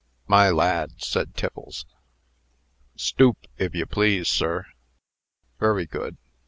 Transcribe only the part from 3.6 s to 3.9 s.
you